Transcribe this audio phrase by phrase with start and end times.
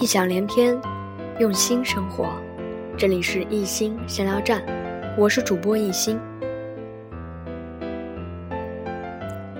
[0.00, 0.80] 异想连篇，
[1.38, 2.32] 用心生活。
[2.96, 4.64] 这里是一心闲聊站，
[5.14, 6.18] 我是主播一心。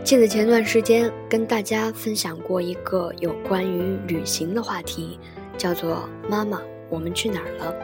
[0.03, 5.21] 记得前段时间跟大家分享过一个有关于旅行的话题，
[5.59, 7.75] 叫做“妈妈，我们去哪儿了？”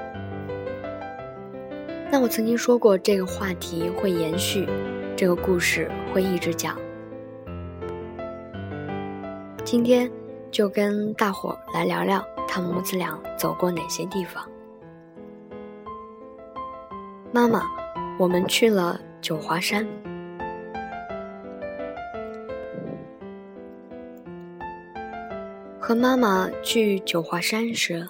[2.10, 4.66] 那我曾经说过，这个话题会延续，
[5.14, 6.74] 这个故事会一直讲。
[9.62, 10.10] 今天
[10.50, 14.48] 就跟大伙来聊聊，他们母子俩走过哪些地方。
[17.32, 17.62] 妈妈，
[18.18, 19.86] 我们去了九华山。
[25.78, 28.06] 和妈妈去九华山时，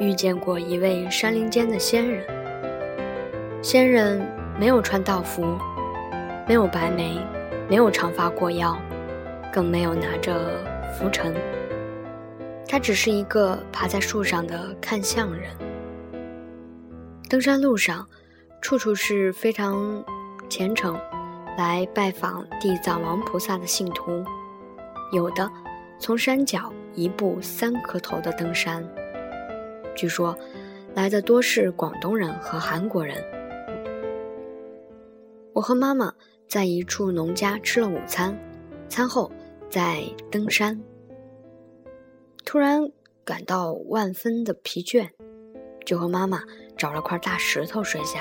[0.00, 2.24] 遇见过一位山林间的仙人。
[3.62, 4.26] 仙人
[4.58, 5.58] 没有穿道服，
[6.46, 7.18] 没有白眉，
[7.68, 8.76] 没有长发过腰。
[9.52, 10.34] 更没有拿着
[10.92, 11.34] 拂尘，
[12.68, 15.50] 他只是一个爬在树上的看相人。
[17.28, 18.06] 登山路上，
[18.60, 20.04] 处处是非常
[20.48, 20.98] 虔诚
[21.56, 24.24] 来拜访地藏王菩萨的信徒，
[25.12, 25.50] 有的
[25.98, 28.84] 从山脚一步三磕头的登山。
[29.94, 30.36] 据说
[30.94, 33.16] 来的多是广东人和韩国人。
[35.52, 36.12] 我和妈妈
[36.48, 38.36] 在一处农家吃了午餐，
[38.88, 39.30] 餐后。
[39.68, 40.80] 在登山，
[42.46, 42.80] 突然
[43.24, 45.08] 感到万分的疲倦，
[45.84, 46.40] 就和妈妈
[46.78, 48.20] 找了块大石头睡下。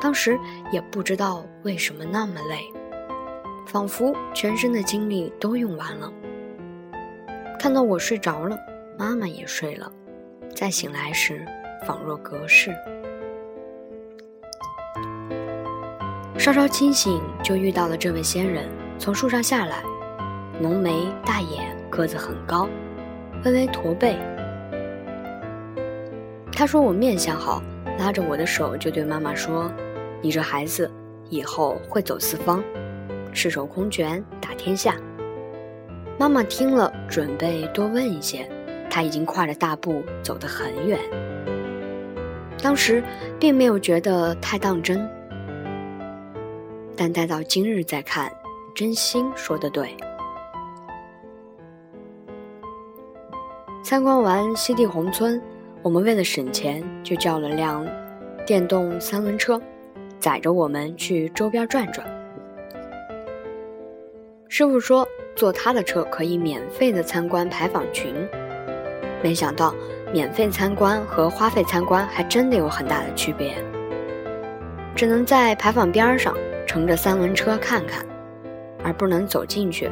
[0.00, 0.36] 当时
[0.72, 2.64] 也不知道为什么那么累，
[3.64, 6.12] 仿佛全身的精力都用完了。
[7.60, 8.58] 看到我睡着了，
[8.98, 9.90] 妈妈也睡了。
[10.52, 11.46] 再醒来时，
[11.86, 12.74] 仿若隔世。
[16.36, 19.84] 稍稍清醒，就遇到了这位仙人，从树上下来。
[20.60, 22.68] 浓眉大眼，个子很高，
[23.44, 24.16] 微微驼背。
[26.52, 27.62] 他说我面相好，
[27.98, 29.70] 拉着我的手就对妈妈说
[30.20, 30.90] ：“你这孩子
[31.30, 32.62] 以后会走四方，
[33.32, 34.96] 赤手空拳打天下。”
[36.18, 38.50] 妈妈听了，准备多问一些，
[38.90, 40.98] 他已经跨着大步走得很远。
[42.60, 43.00] 当时
[43.38, 45.08] 并没有觉得太当真，
[46.96, 48.32] 但待到今日再看，
[48.74, 49.96] 真心说的对。
[53.88, 55.40] 参观完西递宏村，
[55.80, 57.88] 我们为了省钱，就叫了辆
[58.46, 59.58] 电动三轮车，
[60.18, 62.06] 载着我们去周边转转。
[64.46, 68.14] 师傅说坐他的车可以免费的参观牌坊群，
[69.22, 69.74] 没想到
[70.12, 73.54] 免费参观和花费参观还真的有很大的区别。
[74.94, 78.04] 只能在牌坊边上乘着三轮车看看，
[78.84, 79.90] 而不能走进去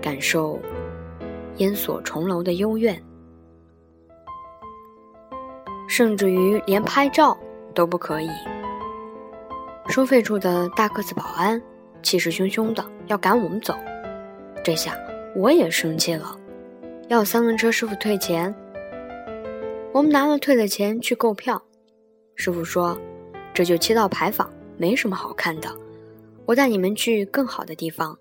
[0.00, 0.58] 感受
[1.58, 2.98] 烟锁重楼的幽怨。
[5.96, 7.38] 甚至于连拍照
[7.72, 8.28] 都不可以。
[9.86, 11.62] 收费处的大个子保安
[12.02, 13.76] 气势汹汹的要赶我们走，
[14.64, 14.98] 这下
[15.36, 16.36] 我也生气了，
[17.06, 18.52] 要三轮车师傅退钱。
[19.92, 21.62] 我们拿了退的钱去购票，
[22.34, 22.98] 师傅说
[23.54, 25.68] ：“这就七道牌坊，没什么好看的，
[26.44, 28.18] 我带你们去更好的地方，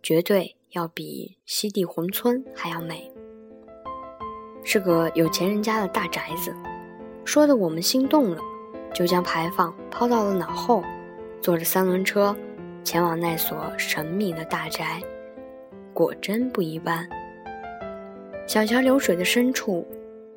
[0.00, 3.10] 绝对要比西递宏村还要美，
[4.62, 6.54] 是个有钱人家的大宅子。”
[7.26, 8.38] 说的我们心动了，
[8.94, 10.82] 就将牌坊抛到了脑后，
[11.42, 12.34] 坐着三轮车
[12.84, 15.02] 前往那所神秘的大宅。
[15.92, 17.06] 果真不一般。
[18.46, 19.84] 小桥流水的深处，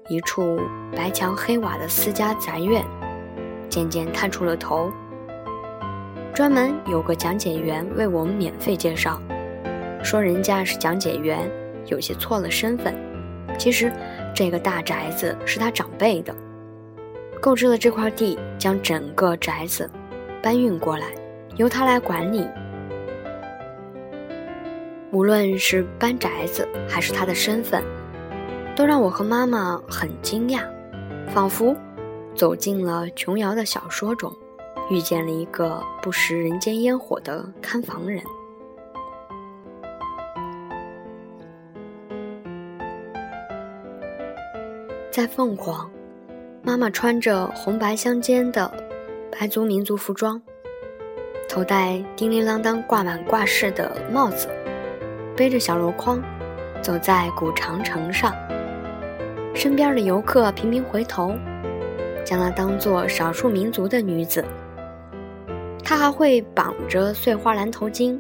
[0.10, 0.60] 一处
[0.96, 2.84] 白墙黑瓦的私家宅院，
[3.70, 4.92] 渐渐探出了头。
[6.34, 9.22] 专门有个讲解员为我们免费介绍，
[10.04, 11.48] 说人家是讲解员，
[11.86, 12.96] 有些错了身份。
[13.60, 13.94] 其实
[14.34, 16.34] 这个大宅子是他长辈的。
[17.42, 19.90] 购置了这块地，将整个宅子
[20.44, 21.08] 搬运过来，
[21.56, 22.46] 由他来管理。
[25.12, 27.84] 无论是搬宅子，还是他的身份，
[28.76, 30.62] 都让我和妈妈很惊讶，
[31.30, 31.76] 仿佛
[32.36, 34.32] 走进了琼瑶的小说中，
[34.92, 38.22] 遇见了一个不食人间烟火的看房人。
[45.10, 45.90] 在凤凰。
[46.62, 48.72] 妈妈穿着红白相间的
[49.32, 50.40] 白族民族服装，
[51.48, 54.50] 头戴叮铃啷当挂满挂饰的帽子，
[55.36, 56.22] 背着小箩筐，
[56.82, 58.34] 走在古长城上。
[59.56, 61.34] 身边的游客频频回头，
[62.26, 64.44] 将她当做少数民族的女子。
[65.84, 68.20] 她还会绑着碎花蓝头巾，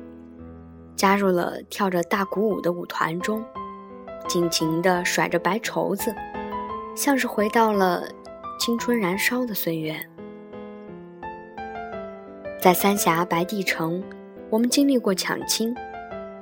[0.96, 3.44] 加入了跳着大鼓舞的舞团中，
[4.28, 6.14] 尽情地甩着白绸子，
[6.96, 8.04] 像是回到了
[8.60, 9.96] 青春燃烧的岁月。
[12.62, 14.04] 在三峡白帝城，
[14.50, 15.74] 我们经历过抢亲，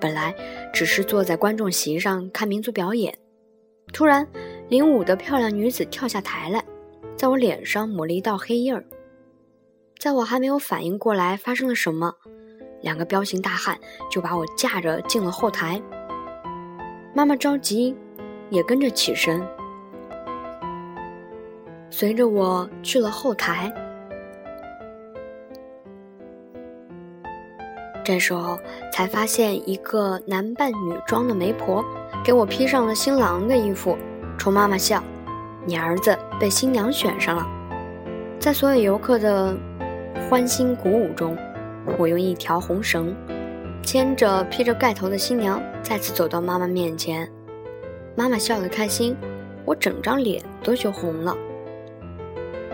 [0.02, 0.34] 本来
[0.74, 3.16] 只是坐在观众席上看民族表演，
[3.94, 4.28] 突然
[4.68, 6.64] 领舞的漂亮女子跳下台来，
[7.16, 8.84] 在我脸上抹了一道黑印儿。
[10.00, 12.12] 在我还没有反应过来发生了什么，
[12.82, 13.78] 两个彪形大汉
[14.10, 15.80] 就把我架着进了后台。
[17.14, 17.96] 妈妈着急，
[18.50, 19.40] 也跟着起身，
[21.90, 23.74] 随着我去了后台。
[28.04, 28.58] 这时候
[28.94, 31.84] 才发现，一个男扮女装的媒婆
[32.24, 33.98] 给我披上了新郎的衣服，
[34.38, 35.04] 冲妈妈笑
[35.68, 37.46] ：“你儿子被新娘选上了。”
[38.40, 39.54] 在所有游客的
[40.30, 41.38] 欢欣鼓舞中，
[41.98, 43.14] 我用一条红绳
[43.84, 47.30] 牵着披着盖头的新娘，再次走到妈妈面前。
[48.16, 49.18] 妈妈笑得开心，
[49.66, 51.36] 我整张脸都羞红了。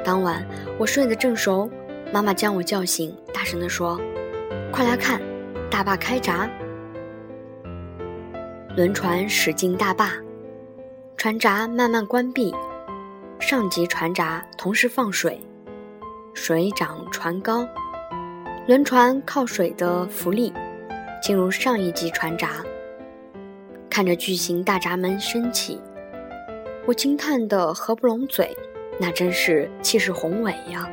[0.03, 0.45] 当晚
[0.77, 1.69] 我睡得正熟，
[2.11, 3.99] 妈妈将我叫醒，大声地说。
[4.71, 5.21] 快来看，
[5.69, 6.49] 大坝开闸，
[8.75, 10.11] 轮船驶进大坝，
[11.15, 12.53] 船闸慢慢关闭，
[13.39, 15.39] 上级船闸同时放水，
[16.33, 17.67] 水涨船高，
[18.67, 20.51] 轮船靠水的浮力
[21.21, 22.49] 进入上一级船闸，
[23.89, 25.79] 看着巨型大闸门升起，
[26.87, 28.57] 我惊叹得合不拢嘴，
[29.05, 30.89] 那真是气势宏伟呀！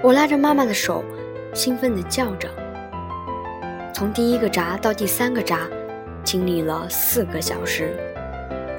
[0.00, 1.02] 我拉着妈妈的手，
[1.52, 2.48] 兴奋地叫着。
[3.92, 5.68] 从第一个闸到第三个闸，
[6.22, 7.98] 经历了四个小时，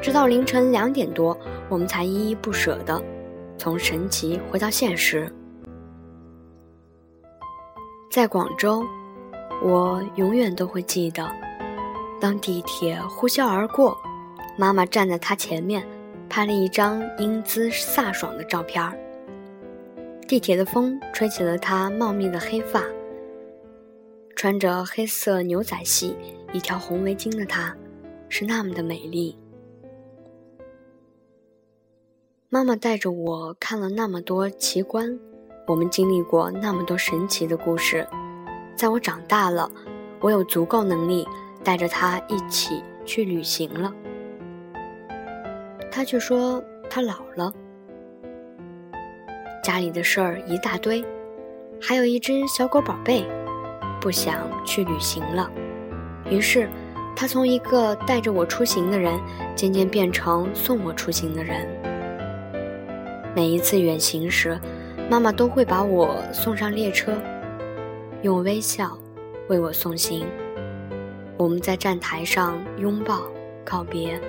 [0.02, 1.38] 直到凌晨两点多，
[1.68, 3.04] 我们才依依不舍地
[3.58, 5.30] 从神奇回到现实。
[8.10, 8.82] 在广州，
[9.62, 11.30] 我永远都会记得，
[12.22, 13.98] 当地铁呼啸而过，
[14.58, 15.86] 妈妈站在它前面，
[16.32, 18.98] 拍了一张英姿飒爽的照片儿。
[20.30, 22.86] 地铁的风吹起了她茂密的黑发。
[24.34, 26.16] 穿着黑色牛仔系、
[26.54, 27.76] 一条红围巾的她，
[28.30, 29.38] 是那么的美丽。
[32.48, 35.20] 妈妈带着我看了那么多奇观，
[35.68, 38.08] 我们经历过那么多神奇的故事。
[38.74, 39.70] 在我长大了，
[40.22, 41.28] 我有足够能力
[41.62, 43.94] 带着她一起去旅行了。
[45.92, 47.54] 他却说他老了，
[49.62, 51.04] 家里的事儿一大堆，
[51.82, 53.26] 还有一只小狗宝贝。
[54.00, 55.48] 不想去旅行了，
[56.28, 56.68] 于是
[57.16, 59.20] 他从一个带着我出行的人，
[59.56, 61.68] 渐渐变成送我出行的人。
[63.36, 64.60] 每一次远行时，
[65.08, 67.14] 妈妈都会把我送上列车，
[68.24, 68.98] 用微笑
[69.50, 70.26] 为我送行。
[71.38, 73.22] 我们在站台上拥抱
[73.64, 74.20] 告别。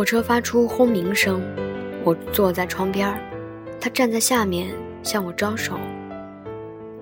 [0.00, 1.42] 火车发出轰鸣声，
[2.04, 3.20] 我坐在窗边儿，
[3.78, 5.78] 他站在下面向我招手。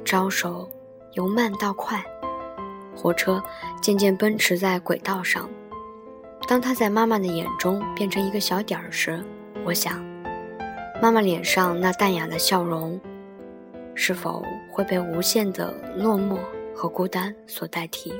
[0.04, 0.68] 招手，
[1.12, 2.04] 由慢到快，
[2.96, 3.40] 火车
[3.80, 5.48] 渐渐奔驰在轨道上。
[6.48, 9.22] 当他在妈妈的眼中变成一个小点儿时，
[9.64, 10.04] 我想，
[11.00, 13.00] 妈妈脸上那淡雅的笑容，
[13.94, 16.36] 是否会被无限的落寞
[16.74, 18.12] 和孤单所代替？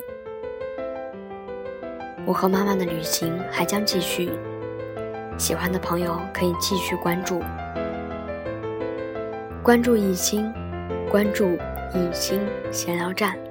[2.25, 4.29] 我和妈妈的旅行还将继续，
[5.39, 7.41] 喜欢的朋友可以继续关注，
[9.63, 10.53] 关注一心，
[11.09, 11.57] 关注。
[11.91, 12.39] 一心
[12.71, 13.48] 闲聊站。